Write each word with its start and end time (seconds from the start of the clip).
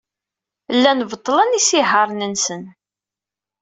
Llan 0.75 0.99
beṭṭlen 1.09 1.57
isihaṛen-nsen. 1.59 2.63